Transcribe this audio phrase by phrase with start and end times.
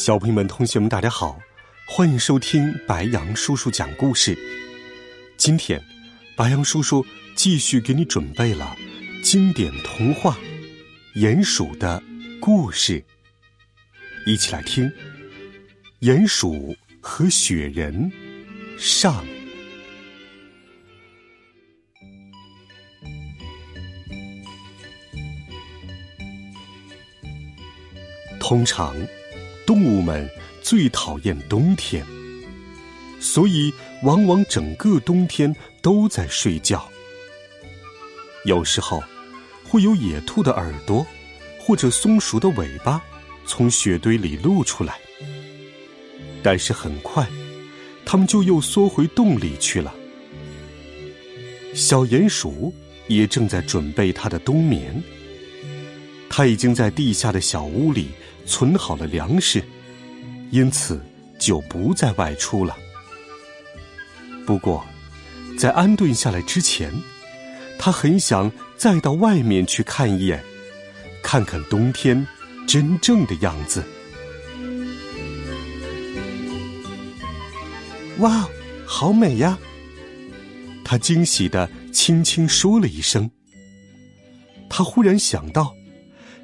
[0.00, 1.38] 小朋友们、同学们，大家好，
[1.86, 4.34] 欢迎收听白羊叔叔讲故事。
[5.36, 5.78] 今天，
[6.34, 7.04] 白羊叔叔
[7.34, 8.74] 继续给你准备了
[9.22, 10.38] 经典童话
[11.20, 12.02] 《鼹鼠的
[12.40, 12.98] 故事》，
[14.24, 14.88] 一起来听
[16.00, 18.10] 《鼹鼠和雪人》
[18.78, 19.22] 上。
[28.40, 28.96] 通常。
[29.70, 30.28] 动物们
[30.60, 32.04] 最讨厌冬天，
[33.20, 36.90] 所以往往整个冬天都在睡觉。
[38.44, 39.00] 有时候，
[39.62, 41.06] 会有野兔的耳朵
[41.60, 43.00] 或者松鼠的尾巴
[43.46, 44.98] 从雪堆里露出来，
[46.42, 47.24] 但是很快，
[48.04, 49.94] 它们就又缩回洞里去了。
[51.76, 52.74] 小鼹鼠
[53.06, 55.00] 也正在准备它的冬眠，
[56.30, 58.08] 他已经在地下的小屋里。
[58.46, 59.62] 存好了粮食，
[60.50, 61.00] 因此
[61.38, 62.76] 就不再外出了。
[64.44, 64.84] 不过，
[65.56, 66.92] 在安顿下来之前，
[67.78, 70.42] 他很想再到外面去看一眼，
[71.22, 72.26] 看看冬天
[72.66, 73.84] 真正的样子。
[78.18, 78.48] 哇，
[78.84, 79.56] 好美呀！
[80.84, 83.30] 他惊喜的轻轻说了一声。
[84.68, 85.72] 他忽然想到。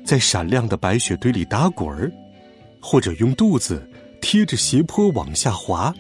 [0.07, 2.13] 在闪亮的白雪堆里打滚儿，
[2.81, 3.91] 或者用肚子
[4.23, 5.93] 贴着斜坡往下滑，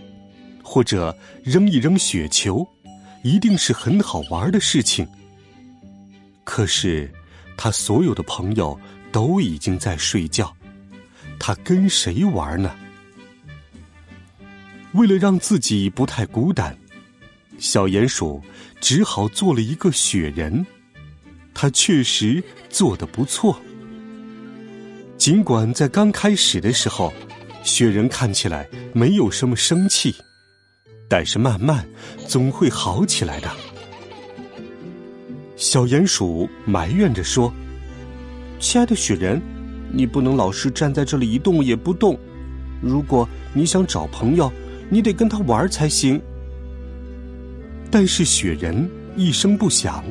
[0.62, 2.64] 或者扔一扔雪球，
[3.24, 5.04] 一定是很好玩的事情。
[6.44, 7.12] 可是，
[7.56, 8.78] 他所有的朋友
[9.10, 10.54] 都已经在睡觉，
[11.40, 12.76] 他跟谁玩呢？
[14.92, 16.78] 为了让自己不太孤单，
[17.58, 18.40] 小鼹鼠
[18.80, 20.64] 只好做了一个雪人。
[21.52, 23.60] 他确实做得不错。
[25.18, 27.12] 尽管在刚开始的时候，
[27.64, 30.14] 雪人看起来没有什么生气，
[31.08, 31.86] 但是慢慢
[32.28, 33.50] 总会好起来的。
[35.56, 37.52] 小鼹鼠埋怨着说
[38.60, 39.40] ：“亲爱的雪人，
[39.90, 42.16] 你不能老是站在这里一动也不动。
[42.82, 44.52] 如果你想找朋友，
[44.90, 46.20] 你得跟他玩才行。”
[47.90, 50.04] 但是雪人一声不响。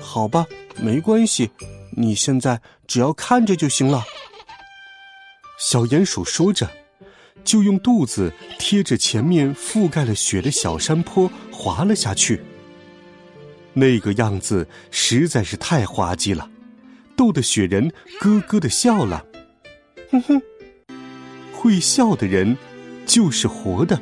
[0.00, 0.46] 好吧，
[0.82, 1.50] 没关系。
[1.96, 4.04] 你现在只要看着就行了。
[5.58, 6.70] 小鼹鼠说着，
[7.44, 12.42] 就用肚子贴着前面覆盖了雪的小山坡滑了下去。
[13.72, 16.48] 那个样子实在是太滑稽了，
[17.16, 19.24] 逗得雪人咯咯的笑了。
[20.10, 20.42] 哼哼，
[21.52, 22.56] 会笑的人
[23.06, 24.00] 就是活的。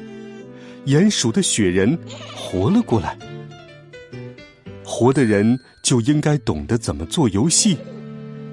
[0.87, 1.99] 鼹鼠的雪人
[2.35, 3.17] 活了过来。
[5.03, 5.59] 活的人。
[5.83, 7.77] 就应该懂得怎么做游戏，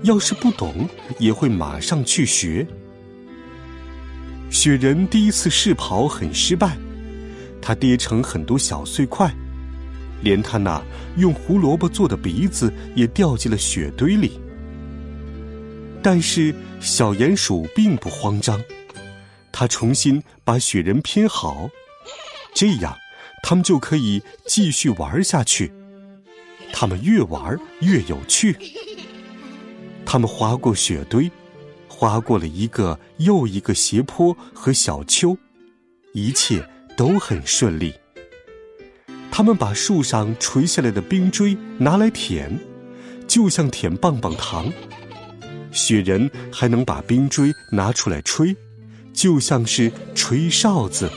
[0.02, 0.90] 要是不懂，
[1.20, 2.66] 也会马上去学。
[4.50, 6.76] 雪人第一次试跑很失败，
[7.62, 9.32] 他跌成很多小碎块，
[10.24, 10.82] 连他那
[11.18, 14.40] 用胡萝卜做的鼻子也掉进了雪堆里。
[16.02, 18.60] 但是小鼹鼠并不慌张，
[19.52, 21.70] 他重新把雪人拼好，
[22.56, 22.98] 这样
[23.44, 25.72] 他们就可以继续玩下去。
[26.72, 28.56] 他们越玩越有趣。
[30.06, 31.30] 他们滑过雪堆，
[31.88, 35.38] 滑过了一个又一个斜坡和小丘，
[36.14, 37.94] 一切都很顺利。
[39.32, 42.60] 他们把树上垂下来的冰锥拿来舔，
[43.28, 44.66] 就像舔棒棒糖；
[45.72, 48.56] 雪人还能把冰锥拿出来吹，
[49.14, 51.10] 就像是吹哨子。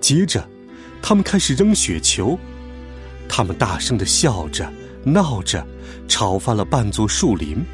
[0.00, 0.46] 接着，
[1.00, 2.38] 他们开始扔雪球。
[3.28, 4.72] 他们大声的笑着、
[5.04, 5.66] 闹着，
[6.08, 7.64] 吵翻了半座树林。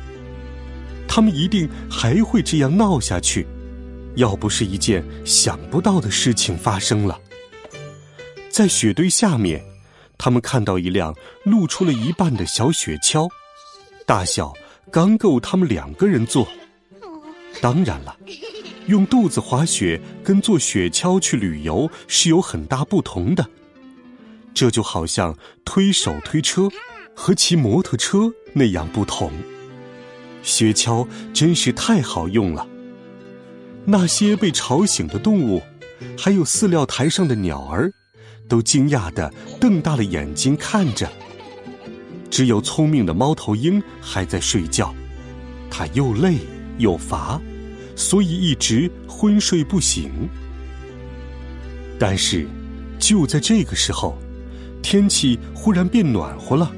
[1.07, 3.47] 他们一定还会这样闹下去，
[4.17, 7.21] 要不是一件想不到的事情发生了。
[8.51, 9.63] 在雪堆下面，
[10.19, 11.15] 他们看到一辆
[11.45, 13.29] 露出了一半的小雪橇，
[14.07, 14.53] 大小
[14.91, 16.47] 刚够他们两个人坐。
[17.61, 18.17] 当然了，
[18.87, 23.47] 用肚子滑雪跟坐雪橇去旅游是有很大不同的。
[24.55, 26.69] 这就好像推手推车
[27.15, 29.31] 和骑摩托车那样不同。
[30.43, 32.67] 雪橇真是太好用了。
[33.85, 35.63] 那些被吵醒的动物，
[36.19, 37.93] 还有饲料台上的鸟儿，
[38.49, 41.11] 都惊讶的瞪大了眼睛看着。
[42.31, 44.95] 只有聪明的猫头鹰还在睡觉，
[45.71, 46.39] 它又累
[46.79, 47.41] 又乏，
[47.95, 50.11] 所以一直昏睡不醒。
[51.99, 52.49] 但是，
[52.99, 54.17] 就在这个时候，
[54.83, 56.71] 天气忽然变暖和了，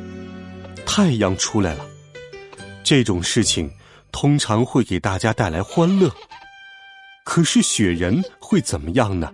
[0.86, 1.84] 太阳出来了。
[2.84, 3.70] 这种事情
[4.12, 6.10] 通常会给大家带来欢乐，
[7.24, 9.32] 可是雪人会怎么样呢？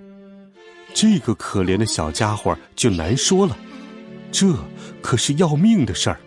[0.95, 3.57] 这个可怜的小家伙就难说了。
[4.33, 4.55] 这
[5.03, 6.19] 可是要命的事儿。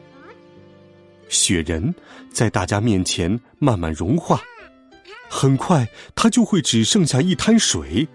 [1.30, 1.94] 雪人
[2.32, 4.40] 在大家面前慢慢融化，
[5.30, 8.08] 很快它就会只剩下一滩水。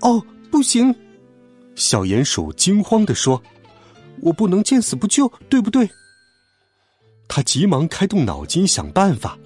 [0.00, 0.94] 哦，不行！
[1.74, 3.42] 小鼹鼠惊慌地说
[4.22, 5.88] ：“我不能见死不救，对不对？”
[7.28, 9.38] 他急忙开动脑筋想办法，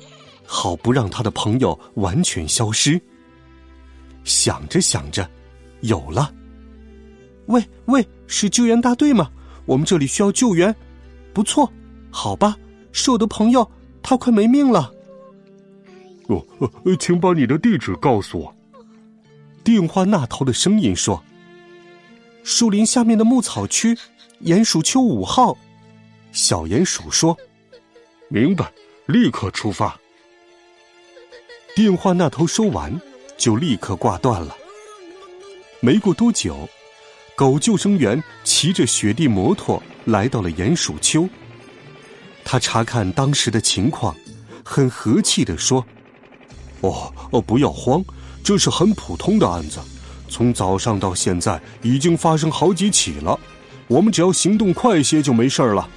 [0.45, 3.01] 好不让他的朋友完全消失。
[4.25, 5.29] 想着想着，
[5.81, 6.33] 有了！
[7.47, 9.31] 喂喂，是救援大队吗？
[9.65, 10.75] 我们这里需要救援。
[11.33, 11.71] 不错，
[12.11, 12.57] 好吧，
[12.93, 13.71] 是我的朋友，
[14.03, 14.93] 他快没命了。
[16.27, 16.45] 哦，
[16.99, 18.55] 请把你的地址告诉我。
[19.65, 21.23] 电话那头的声音说
[22.49, 23.95] ：“树林下面的牧草区，
[24.45, 25.55] 鼹鼠丘五号。”
[26.33, 27.37] 小鼹鼠说。
[28.29, 28.73] 明白，
[29.05, 30.01] 立刻出发。
[31.77, 32.99] 电话那头说完，
[33.37, 34.57] 就立刻挂断了。
[35.81, 36.67] 没过多久，
[37.37, 41.29] 狗救生员骑着雪地摩托来到了鼹鼠丘。
[42.45, 44.17] 他查看当时的情况，
[44.65, 45.85] 很和气地说
[46.81, 48.03] ：“哦哦，不要慌，
[48.43, 49.79] 这是很普通的案子。
[50.29, 53.39] 从早上到现在，已经发生好几起了。
[53.87, 55.89] 我们只要行动快些，就没事了。”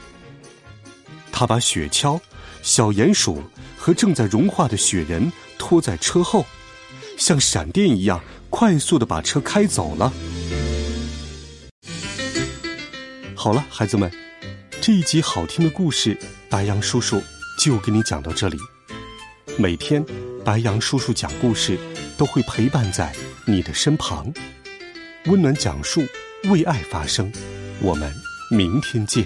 [1.32, 2.20] 他把雪橇、
[2.62, 3.42] 小鼹鼠
[3.78, 6.46] 和正在融化的雪人拖在车后，
[7.18, 10.12] 像闪电一样快速的把车开走了。
[13.36, 14.12] 好了，孩子们，
[14.80, 16.18] 这一集好听的故事，
[16.48, 17.22] 白杨叔叔
[17.60, 18.58] 就给你讲到这里。
[19.58, 20.06] 每天，
[20.46, 21.78] 白杨叔叔讲故事
[22.22, 23.12] 都会陪伴在
[23.48, 24.32] 你的身旁，
[25.26, 26.06] 温暖讲述，
[26.52, 27.34] 为爱发声。
[27.80, 28.14] 我们
[28.52, 29.26] 明天见，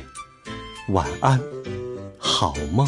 [0.88, 1.38] 晚安。
[2.18, 2.88] 好梦。